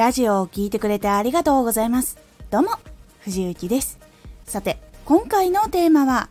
[0.00, 2.16] ラジオを聴いてくれてありがとうございます。
[2.50, 2.70] どうも、
[3.20, 3.98] 藤幸です。
[4.46, 6.30] さて、今回のテーマは、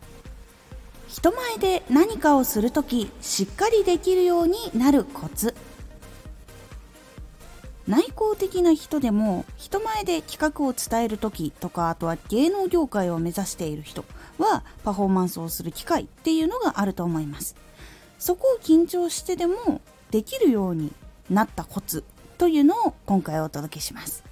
[1.06, 5.54] 人前で何かをするとき、しっかりできるようになるコツ。
[7.86, 14.04] 内向的な人でも人前で企画を伝える時とかあとは芸能業界を目指している人
[14.38, 17.56] はパフォーマンスをする機会っていうのがあると思います
[18.18, 19.80] そこを緊張してでも
[20.12, 20.92] できるように
[21.28, 22.04] なったコツ
[22.40, 24.24] というのを今回お届けします。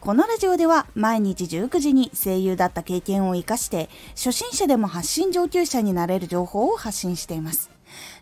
[0.00, 7.70] このラジオでは毎日19時に声優だった経験を生かして初心者でも発信上級者になれる情報を発信しています。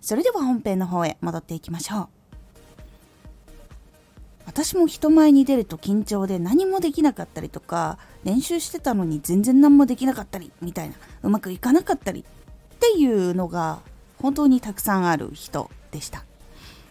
[0.02, 2.08] それでは本編の方へ戻っていきましょう。
[4.44, 12.26] 私も人前に出ると緊張で何もできなかったりとか練習してたのに全然何もできなかったりみたいなうまくいかなかったり
[12.74, 13.80] っていうのが
[14.20, 16.26] 本当にたくさんある人でした。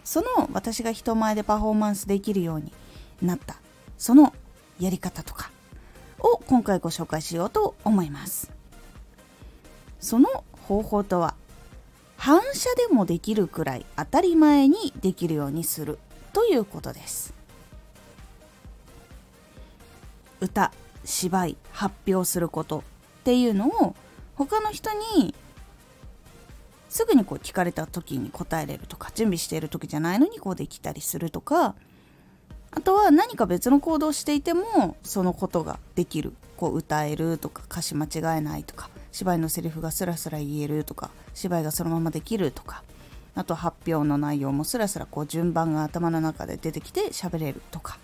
[0.04, 2.72] その私が人前でパフォーマンスできるように
[3.22, 3.56] なった。
[3.98, 4.34] その
[4.80, 5.52] やり方とか
[6.20, 8.52] を今回ご紹介しようと思います。
[10.00, 11.36] その方法とは
[12.18, 16.00] 反射でもできるくらい当たり前にできるようにする
[16.34, 17.34] ということです。
[20.40, 20.72] 歌
[21.06, 22.82] 芝居発表することっ
[23.24, 23.96] ていうのを
[24.36, 25.36] 他の人に
[26.92, 31.74] すぐにこう聞かれた時に答えれるとか準備している時じゃないのにこうできたりするとか
[32.70, 36.34] あとは何か別の行動をしていてもそのことができる。
[36.58, 42.84] こう歌えるとか歌詞間違えないとか芝居のセリフがスラスラ言えるとか芝居がそのままできるとか
[43.34, 47.98] あと発表の内容もスラスラこう順番が頭の中で出てきて喋れるとか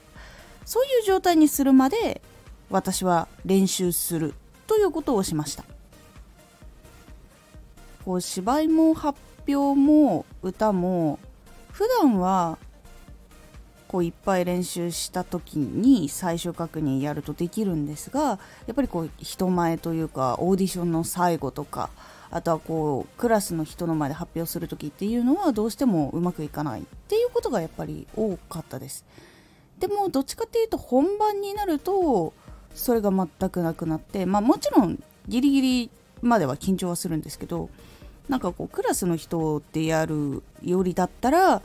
[0.66, 2.24] そういう状態にするまで
[2.72, 4.34] 私は練習する
[4.66, 5.64] ということをしました。
[8.08, 9.20] こう芝居も発
[9.50, 11.20] 表も歌も
[11.74, 12.58] 普段は
[13.90, 18.40] こういっぱい練習した時に最終確認やるとできるんですがや
[18.72, 21.90] っぱりこう人前というかオーディションの最後とか
[22.32, 29.04] あとはこうクラスの人の前で発表する時っていうのはどうしてもうまくいかないっていうことがやっぱり多かったです。
[29.80, 32.34] でもどっちかっていうと本番になると
[32.74, 35.90] それが全くなくなってまあもちろんギリギリ
[36.22, 37.70] までは緊張はするんですけど
[38.30, 41.62] なんかこうクラスの人でやるよりだったら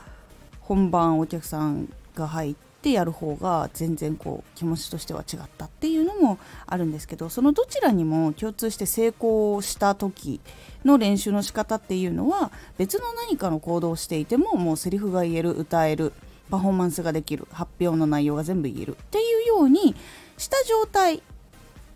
[0.61, 10.39] 本番お客さんが入ってやる方が全然こう気持ちとしては違ったっていうのもあるんですけどそのどちらにも共通して成功した時
[10.85, 16.13] の練習の仕方っていうのは別の何かの行動をしていてももうセリフが言える歌える
[16.49, 19.95] パフォーマンスができる発表の内容が全部言えるっていうように
[20.37, 21.23] した状態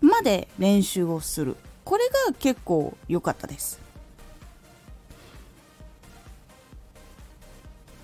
[0.02, 1.56] まで練習をする。
[1.84, 3.87] これが結構良かったです。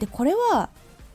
[0.03, 0.67] でこれは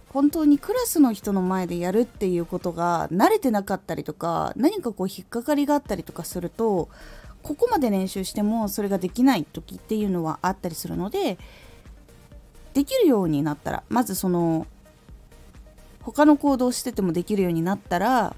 [0.08, 6.88] 本当にクラスの人の前でやるっていうことが慣れてなかったりとか何かこう引っかかりがあったりとかすると
[7.42, 11.36] ここまで練習してもそれができない時っていうのはあったりするので
[12.72, 14.66] できるようになったらまずその
[16.00, 18.34] 他の行動しててもできるようになったら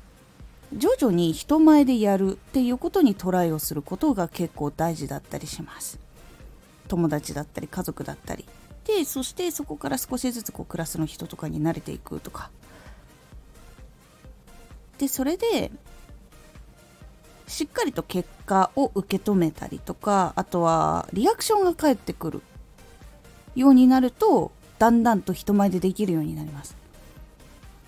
[0.76, 6.00] 徐々に人前でやるっていうことにトライをすることが結構大事だったりします。
[6.88, 8.44] 友達だったり家族だったり。
[8.96, 12.50] でそしてそこから少しずつこうクラスの人とかに慣れていくとか。
[14.98, 15.70] でそれで
[17.46, 22.42] しっかりと結果を受け止めたりとかあとはリアクションが返ってくる
[23.54, 26.76] ようになるとだんだんと人前でできるようになります。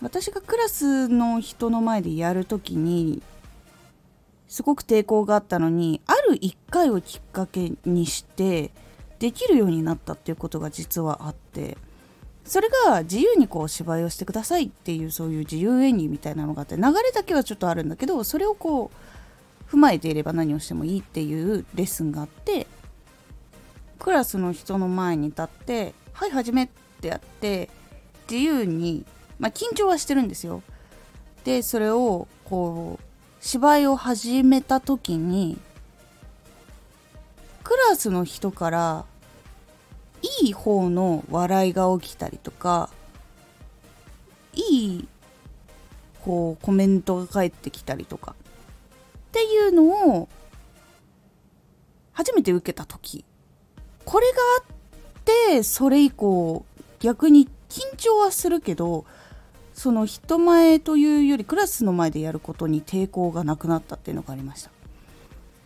[0.00, 3.22] 私がクラスの人の前でやるときに
[4.48, 8.70] すごく抵抗があったのにある1回をきっかけにして
[9.22, 11.78] できるようになったっていうことが実はあって
[12.44, 22.66] それが自由にこう芝居をしてくださいっていうそういう自由演技みたいなのがあって流れだけはちょっとあるんだけどそれをこう踏まえていれば何をしてもいいっていうレッスンがあって
[24.00, 26.68] クラスの人の前に立って「はい始め」っ
[27.00, 27.70] てやって
[28.28, 29.06] 自由に
[29.42, 30.62] まあ、緊張はしてるんですよ。
[31.42, 33.04] でそれをこう
[33.40, 35.58] 芝居を始めた時に
[37.64, 39.04] クラスの人から
[40.42, 42.90] いい方の笑いが起きたりとか
[44.54, 45.08] いい
[46.24, 50.28] こうコメントが返ってきたりとかっていうのを
[52.12, 53.24] 初めて受けた時
[54.04, 56.64] これがあってそれ以降
[57.00, 59.04] 逆に緊張はするけど
[59.74, 64.70] その人前というよりクラスの前でやることに抵抗がなくなったっていうのがありました。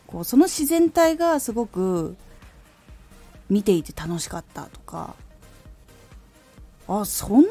[0.07, 2.17] こうその自然体がすごく
[3.49, 5.15] 見ていて楽しかったとか。
[6.89, 7.47] あそんな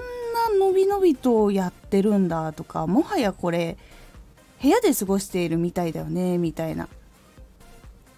[0.57, 2.87] のびのびとやってるんだとか。
[2.87, 3.77] もはやこれ
[4.61, 6.87] 部屋で過ごしているみたいだよねみたいな。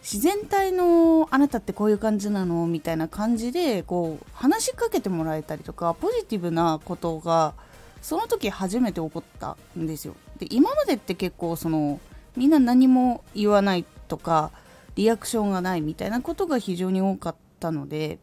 [0.01, 7.55] 自然体のあなたってこういう感じなのみたいな感じでこう話しかけてもらえたりとかポジティブなことが
[8.01, 10.15] その時初めて起こったんですよ。
[10.39, 11.99] で今までって結構その
[12.37, 14.51] みんな何も言わないとか
[14.95, 18.19] リアクションがないみたいなことが非常に多かったので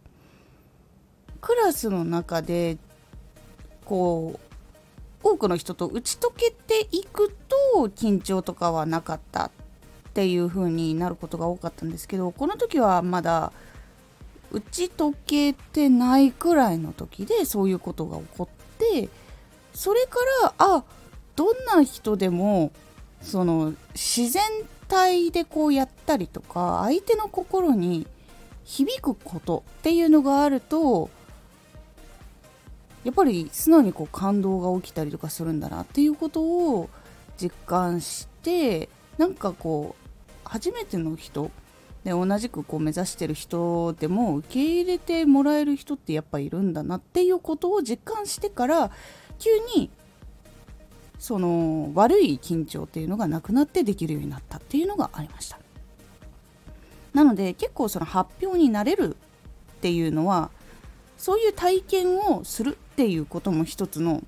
[1.41, 2.79] クラスの中で
[3.85, 4.39] こ
[5.23, 7.35] う多くの人と打ち解けていく
[7.75, 9.51] と緊張とかはなかったっ
[10.15, 13.53] ていう風になることが多かったんですけどこの時はまだ
[14.53, 19.09] 打ち解けてないくらいの時でそういうことが起こって
[19.75, 20.85] それからあ
[21.35, 22.71] どんな人でも
[23.21, 24.43] その自然
[24.87, 28.07] 体でこうやったりとか相手の心に
[28.65, 31.11] 響くことっていうのがあると
[33.05, 36.89] やっぱり素直にこう感動が起きたりとかするんだなっていうことを
[37.37, 38.89] 実感して
[39.19, 41.51] なんかこう初めての人
[42.05, 48.91] で同じくこう目指してる人でも受け入れてもらえる人ってやっぱいるんだなっていうことを実感してから
[49.39, 49.91] 急に
[51.19, 55.59] その悪い緊張っていうのがなくなってできるようになったっていうのがありました。
[57.15, 59.17] なので結構その発表になれる
[59.77, 60.51] っていうのは
[61.17, 64.23] そういう体験をするっていうことも一つの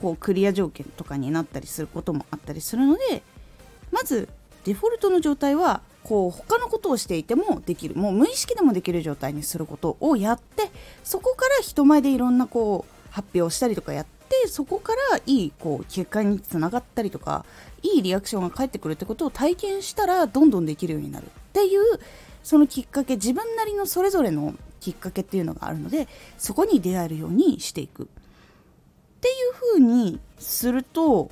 [0.00, 3.22] こうクリア条件とかになったりすることもあったりするので
[3.90, 4.28] まず
[4.64, 10.70] デフォルトの状態はこう他のことをしていてもできるもう無意識でもできる状態にすることをやって
[11.04, 14.06] そこから人前でいろんなこう発表したりとかやっ
[14.42, 17.44] てそこからいいこう結果につながったりとか
[17.82, 21.82] いいリアクションが返ってくるってことを体験したらどんどんできるようになるっていう
[22.42, 26.08] そのきっかけ自分なりのそれぞれのきっかけっていうのがあるので
[26.38, 28.06] そこに出会えるようにしていくっ
[29.20, 31.30] ていう風にすると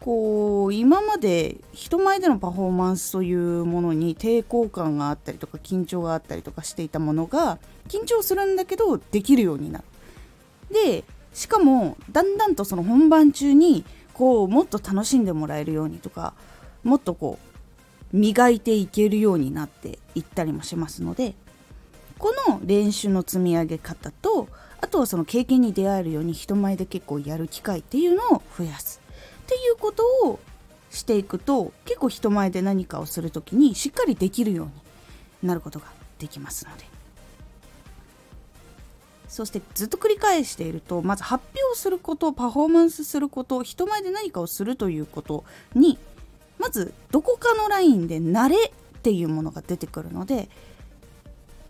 [0.00, 7.58] こう今まで人前でのパフォーマンスというものに抵抗感があったりとか緊張があったりとかしていたものが
[7.88, 9.84] 緊張するんだけどできるようになる。
[10.70, 11.04] で
[11.38, 16.34] しかもだんだんとその本番中にこうもっと楽しんでもらえるようにとか
[16.82, 17.38] もっとこ
[18.12, 21.36] う磨いていけるようになっていったりもしますので
[22.18, 24.48] この練習の積み上げ方と
[24.80, 29.00] あとはその経験に出会えるように人前で結構やる機会っていうのを増やす。
[29.42, 30.40] っていうことを
[30.90, 34.72] していくと結構人前で何かをする時にしっかりできるように
[35.48, 35.86] なることが
[36.18, 36.97] できますので。
[39.28, 45.44] そしてずっと繰り返しているとまず発表することパフォーマンスすること人前で何かをするということ
[45.74, 45.98] に
[46.58, 50.48] まずどこかのラインで慣れっていうものが出てくるので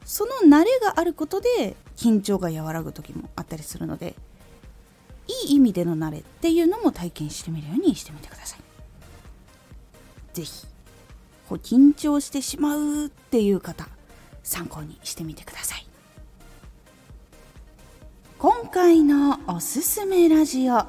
[0.04, 4.14] その慣れがあることで緊張が和らぐ時もあったりするので
[5.26, 8.60] いい意味での慣れっていうのも体験してみるようにしてみてください。
[10.32, 10.66] 是非
[11.48, 13.88] こう緊張してしまうっていう方
[14.42, 15.87] 参考にしてみてください。
[18.68, 20.84] 今回のおすすめラジオ。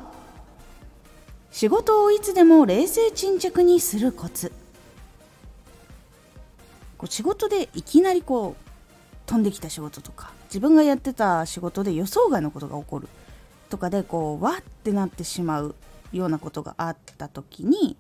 [1.50, 4.52] 仕事をいつでも冷静沈着にするコツ。
[6.98, 8.72] こう仕事でいきなりこう
[9.26, 13.08] 飛んできた仕事とか自分がやってた仕事で予想外のことが起こる。
[13.70, 15.74] とかでこうわってなってしまう
[16.12, 17.96] ようなことがあった時に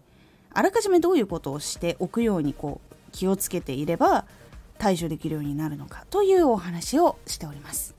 [0.53, 4.25] あらかじめどういうことをしておくようにこう気をつけていれば
[4.77, 7.98] 対処できるようになるのかというお話をしております。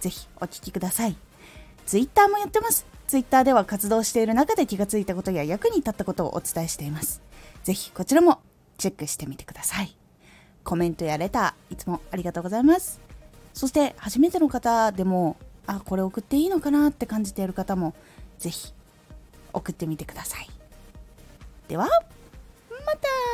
[0.00, 1.16] ぜひお聴きください。
[1.86, 2.86] Twitter もやってます。
[3.06, 7.22] Twitter では活動している中で気がついたことや役に立ったことをお伝えしています。
[7.64, 8.40] ぜひこちらも
[8.78, 9.96] チェックしてみてください。
[10.62, 13.00] コメントやレターいつもありがとうございます。
[13.52, 17.94] そして初めての方でもあこれ送っていいのかなって感じている方も
[18.38, 18.72] 是非
[19.52, 20.48] 送ってみてください。
[21.68, 23.29] ではまた。